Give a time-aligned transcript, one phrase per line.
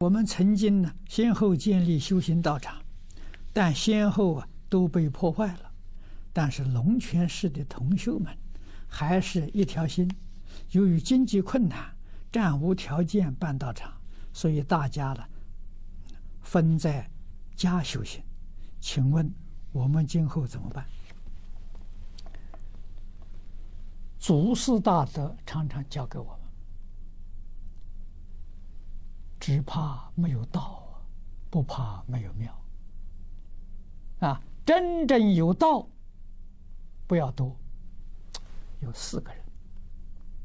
[0.00, 2.82] 我们曾经呢，先后建立修行道场，
[3.52, 5.70] 但先后啊都被破坏了。
[6.32, 8.34] 但是龙泉寺的同修们
[8.88, 10.10] 还是一条心。
[10.70, 11.94] 由于经济困难，
[12.32, 13.92] 暂无条件办道场，
[14.32, 15.22] 所以大家呢
[16.40, 17.06] 分在
[17.54, 18.22] 家修行。
[18.80, 19.30] 请问
[19.70, 20.82] 我们今后怎么办？
[24.18, 26.39] 祖师大德常常教给我。
[29.40, 31.02] 只怕没有道，
[31.48, 32.54] 不怕没有庙。
[34.20, 35.88] 啊，真正有道，
[37.06, 37.56] 不要多，
[38.80, 39.42] 有四个人，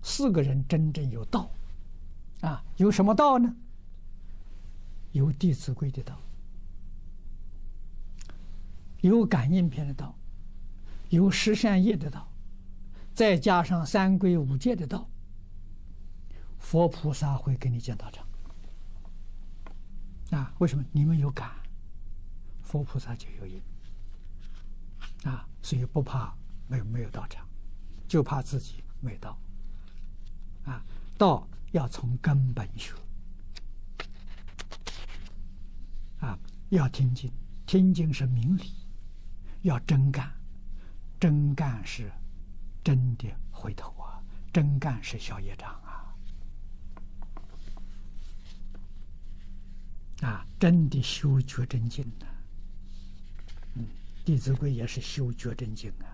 [0.00, 1.50] 四个人真正有道，
[2.42, 3.52] 啊，有什么道呢？
[5.10, 6.16] 有《弟子规》的道，
[9.00, 10.14] 有感应篇的道，
[11.08, 12.28] 有十善业的道，
[13.12, 15.08] 再加上三规五戒的道，
[16.58, 18.24] 佛菩萨会给你建道场。
[20.34, 21.50] 啊，为什么你们有感，
[22.62, 23.62] 佛菩萨就有应
[25.24, 25.48] 啊？
[25.62, 26.34] 所以不怕
[26.66, 27.46] 没有没有道场，
[28.08, 29.38] 就怕自己没道。
[30.64, 30.82] 啊，
[31.16, 32.92] 道要从根本学。
[36.20, 36.38] 啊，
[36.70, 37.30] 要听经，
[37.66, 38.72] 听经是明理，
[39.62, 40.32] 要真干，
[41.20, 42.10] 真干是
[42.82, 44.22] 真的回头啊，
[44.52, 45.70] 真干是消业障
[50.24, 50.46] 啊。
[50.64, 52.26] 真的修觉真经呐！
[53.74, 53.82] 嗯，
[54.24, 56.13] 《弟子规》也是修觉真经啊。